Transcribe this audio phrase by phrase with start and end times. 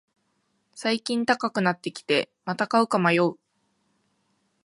[0.73, 3.37] 最近高くなってきて、また買うか迷う